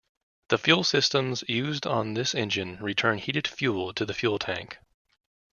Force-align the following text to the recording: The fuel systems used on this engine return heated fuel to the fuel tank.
The 0.49 0.57
fuel 0.57 0.83
systems 0.83 1.43
used 1.47 1.85
on 1.85 2.15
this 2.15 2.33
engine 2.33 2.77
return 2.79 3.19
heated 3.19 3.47
fuel 3.47 3.93
to 3.93 4.03
the 4.03 4.15
fuel 4.15 4.39
tank. 4.39 4.79